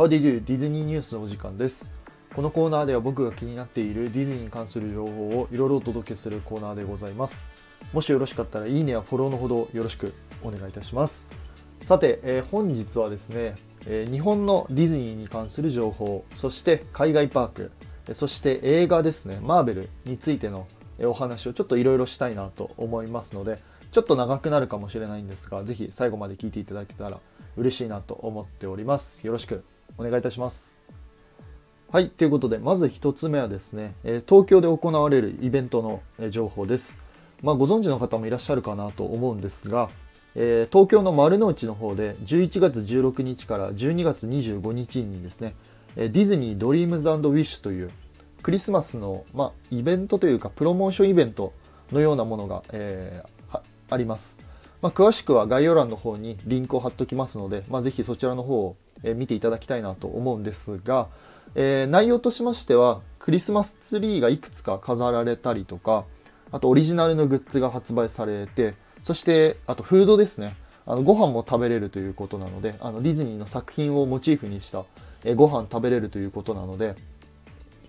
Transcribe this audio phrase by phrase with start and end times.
[0.00, 1.94] How d i ディズニーニュースのお時間です。
[2.34, 7.46] このコーナーでは僕が気になっているディズニーに関する情報をいろいろお届けするコーナーでございます。
[7.92, 11.28] もしよろしかったらいいねやフォローのほどよろしくお願いいたします。
[11.80, 17.70] さて、えー本日はですね、えー日本のディズニーに関する情報、そして海外パーク、
[18.14, 20.66] そして映画ですね、マーベルについての
[21.02, 23.58] お話をちょっといろいろしたいなと思いますので、
[23.92, 27.20] ちょっと長くなるかもしれないんですが、ぜひ最後まで聞いていただけたら
[27.58, 29.26] 嬉しいなと思っております。
[29.26, 29.62] よろしく
[30.00, 30.78] お願いいたします。
[31.92, 33.94] はい、ということで、まず一つ目はですね、
[34.26, 35.82] 東京で行われるイベント
[36.18, 37.00] の情報です。
[37.42, 39.90] まあ、ご存知の方もいらっしゃるかなと思うんですが、
[40.34, 45.54] え東京の丸の内の方で11月16日から12月25日にですね、
[45.96, 47.90] ディズニードリームズウィッシュという
[48.42, 51.52] クリスマスの、まあ、イベントというかプロモーションイベント
[51.92, 53.40] のようなものが、えー
[53.90, 54.38] あります。
[54.80, 61.08] まあ、詳しくは概要欄の方にリンクを貼っておきますので、まあ、ぜひそちらの方をえ見ていただきたいなと思うんですが、
[61.54, 66.04] え内容としましてはクリスマスツリーがいくつか飾られたりとか
[66.52, 74.84] あとオリジナルのグッズが発売されてそしてあとフードですねあのご飯も食べれるということなのであのディズニーの作品をモチーフにした、
[75.24, 76.94] えご飯食べれるということなので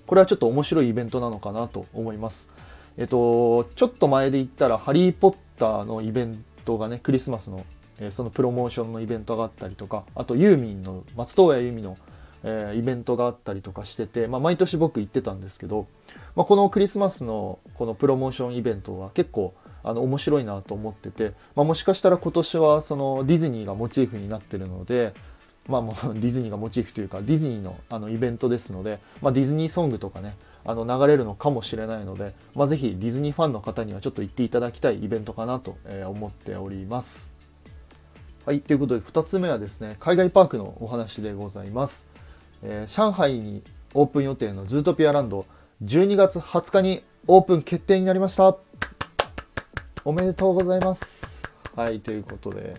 [0.08, 2.52] これはちょっと面白いイベントなのかなと思います。
[2.98, 7.66] えっと、ちょっと前で言ったら、ハリー・ポッターのイベントがね、クリスマスの、
[8.02, 11.98] えそのプロモーションのイベントがあったりとか、あとユーミンの、松任谷由実の、
[12.44, 15.88] えイベントがあったりとかしてて、まあ、毎年僕行ってたんですけど、
[16.36, 25.14] まあ、このクリスマスのこのプロモーションイベントは結構あの面白いなと思ってて、まあ、もしかしたら今年はそのディズニーがモチーフになってるので、
[25.68, 30.36] まあもう ディズニーがモチーフというかディズニーのあのイベントですので、まあ、ディズニーソングとかね
[30.66, 37.41] あの流れるのかもしれないので、まあ、ぜひディズニーファンの方にはちょっと行っていただきたいイベントかなと思っております。
[38.44, 42.10] はい、ということで2つ目はですね海外パークのお話でございます。
[42.64, 45.46] えー上海にオープン予定のズートピアランド
[45.84, 48.58] 12月20日にオープン決定になりました。
[50.04, 51.44] おめでとうございます。
[51.76, 52.78] はいということで、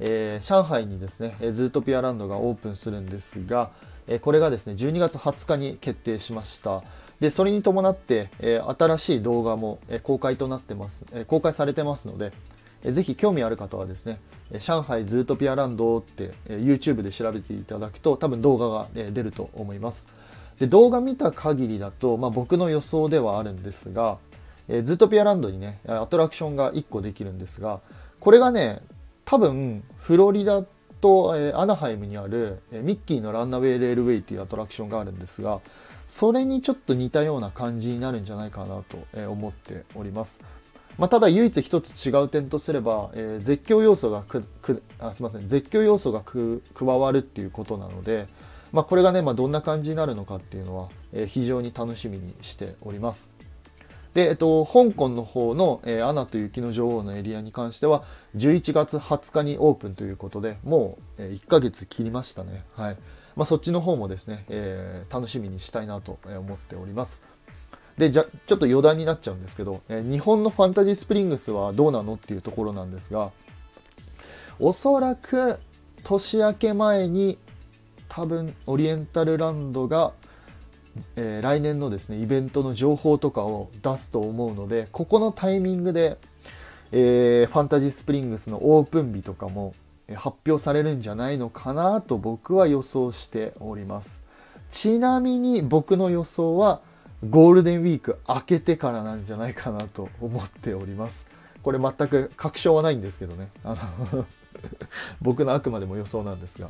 [0.00, 3.70] えー上海にですねズートピアランドがオープンするんですが、
[4.06, 6.82] えこれがですね12月20日に決定しました。
[7.20, 12.32] でそれに伴って、え新しい動画も、え公開となってます、え公開されてますので、
[12.84, 14.18] ぜひ興味ある方はですね、
[14.58, 20.08] 上海ズートピアランドって、YouTube で調べていただくと多分動画が、出ると思います。
[20.58, 24.18] で動画見た限りだと、まあ、僕の予想ではあるんですが、
[24.68, 27.80] えズートピアランドにねアトラクションが1個できるんですが
[28.20, 28.80] これがね
[29.24, 30.62] 多分フロリダ
[31.00, 35.60] と、えアナハイムにある、えミッキーのランナウェイレールウェイというアトラクションがあるんですが
[36.06, 40.44] それにちょっと似たような感じになるんじゃないかなと思っております。
[41.00, 48.28] まあ、ただ唯一一つ違う点とすれば、えー絶叫要素がくくあすみません絶叫要素がく加わるっていうことなので、
[48.70, 53.32] まあ、これがね、まあ、どんな感じになるのかっていうのは、えー非常に楽しみにしております。
[54.12, 58.04] で、えっと、香港の方の、えーアナと雪の女王のエリアに関しては、
[58.36, 62.64] 11月20日にオープンということで、もう、えー1ヶ月切りましたね。
[62.74, 62.96] はい。
[63.36, 67.24] まあ、そっちの方もですね、えー楽しみにしたいなと思っております。
[68.00, 73.30] で、じゃ、ちょっと余談になっちゃうんですけど、え日本のファンタジースプリングスはどうなのっていうところなんですが、
[74.58, 75.60] おそらく
[76.02, 77.36] 年明け前に
[78.08, 80.14] 多分オリエンタルランドが、
[81.16, 86.16] えー来年のですねイベントの情報とかを出すと思うのでここのタイミングで、
[86.90, 89.74] えーファンタジースプリングスのオープン日とかも
[90.14, 94.24] 発表されるんじゃないのかなと僕は予想しております。
[94.70, 96.80] ちなみに僕の予想は
[97.28, 101.28] ゴールデンウィーク明けてからなんじゃないかなと思っております
[101.62, 103.76] これ全く確証はないんですけどねあ
[104.12, 104.26] の
[105.20, 106.68] 僕のあくまでも予想なんですが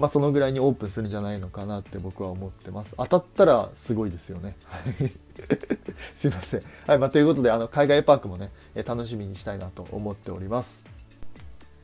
[0.00, 2.94] まあ、そのぐらいにオープンするんじゃないのかなって僕は思ってます。
[2.96, 4.56] 当たったらすごいですよね。
[4.64, 5.12] はい
[6.16, 6.62] すいません。
[6.86, 8.50] はい、まあ、ということで、あの、海外パークもね、
[8.86, 10.84] 楽しみにしたいなと思っております。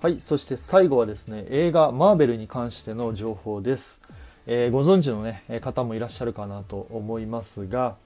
[0.00, 4.02] はい、そして最後はですね、映画マーベルに関しての情報です。
[4.46, 7.96] えーご存知のね、方もいらっしゃるかなと思いますが、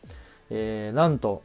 [0.51, 1.43] えーなんと、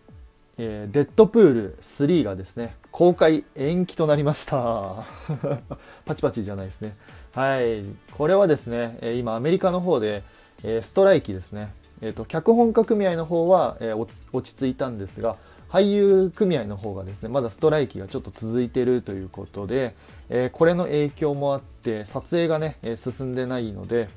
[0.57, 5.05] えーデッドプール3がですね、公開延期となりました。
[6.05, 6.95] パチパチじゃないですね。
[7.33, 7.83] はい。
[8.17, 10.23] これはですね、今アメリカの方で、
[10.63, 11.73] えストライキですね。
[12.01, 14.09] えっ、と、脚本家組合の方は、え落
[14.41, 15.35] ち着いたんですが、
[15.69, 19.93] 俳優組合の方がですね、まだストライキがちょっと続いてるということで、
[20.29, 24.07] えこれの影響もあって、撮影がね、進んでないので、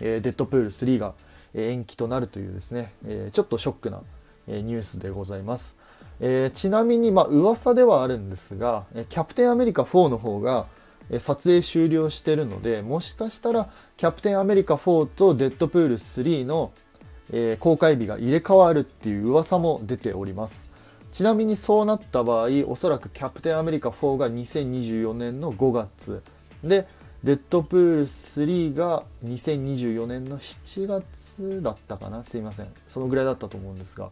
[0.00, 1.14] えーデッドプール3が
[1.54, 4.02] 延期となるというですね、えーちょっとショックな
[4.46, 5.78] ニュースでございます。
[6.20, 10.66] えーちなみに、まあ、噂ではあるんですが、キャプテンアメリカ4の方が、
[11.18, 16.72] 撮影終了してるのでもしかしたらキャプテンアメリカ4とデッドプール3の、
[17.32, 20.70] えー、公開日が入れ替わるっていう噂も出ております
[21.10, 26.22] ちなみにそうなった場合おそらくキャプテンアメリカ4が2024年の5月
[26.62, 26.86] で
[27.24, 32.24] デッドプール3が2024年の7月だったかな。
[32.24, 32.68] すいません。
[32.88, 34.10] そのぐらいだったと思うんですが。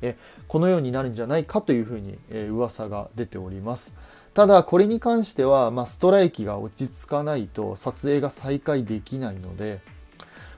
[0.00, 0.16] え
[0.46, 3.96] このようになるんじゃないかというふうに、え噂が出ております。
[4.38, 9.80] ただこれに関しては、まあ、ストライキが落ち着かないと撮影が再開できないので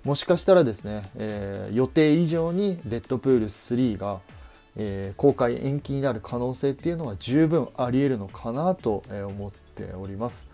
[0.04, 4.20] もしかしたらですね、えー、予定以上にデッドプール3が、
[4.76, 10.50] えー、公開延期になる可能性っていうのは十分あり得るのかなと思っております。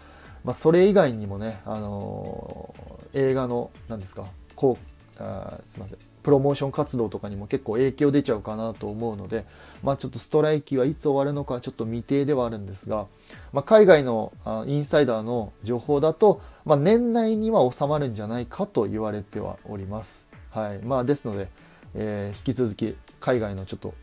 [0.47, 9.45] まあ、それ以外にもね、あのー、映画の何ですかこうあすいませんプロモーション活動とかにも結構影響出ちゃうかなと思うので、
[9.83, 13.07] まあ、ちょっとストライキはいつ終わるのかちょっと未定ではあるんですが、
[13.53, 20.29] まあ、海外のあインサイダーの情報だと、まあ、年内には収まるんじゃないかと言われてはおります。
[20.51, 21.49] はいまあ、ですので、
[21.95, 23.95] えー、引き続き海外のちょっと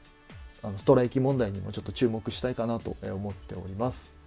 [0.61, 4.22] あのストライキ問題にもちょっと注目したいかなと思っております。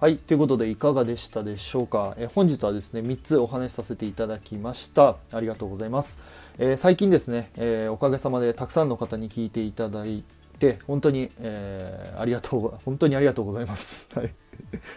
[0.00, 0.16] はい。
[0.16, 2.14] ということで、いかがでしたでしょうか？
[2.18, 5.16] え本日はですね、3つお話しさせていただきました。
[5.32, 6.22] ありがとうございます。
[6.56, 10.22] えー、最近ですね、えー、おかげさまでたくさんの方に聞いていただい
[10.60, 14.08] て、本当に、えー、ありがとう、本当にありがとうございます。
[14.14, 14.32] はい。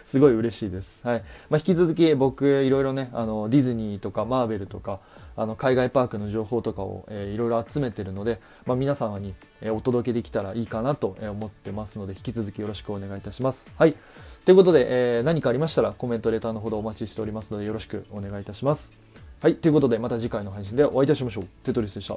[0.04, 1.04] すごい嬉しいです。
[1.04, 1.24] はい。
[1.50, 5.00] まあ、引き続き僕、いろいろね、あの、ディズニーとかマーベルとか、
[5.34, 9.34] あの、海外パークの情報とかを、いろいろ集めてるので、まあ、皆様に、
[9.66, 13.72] お届けできたらいいかなと思ってますので、引き続きよろしくお願いいたします。
[13.76, 13.94] はい。
[14.44, 18.94] ということで、えー、何かありましたらコメント、レターのほどお待ちしておりますのでよろしくお願いいたします。
[19.40, 21.44] はい、ということでまた次回の配信でお会いいたしましょう。
[21.64, 22.16] テトリスでした。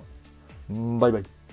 [1.00, 1.45] バイバイ。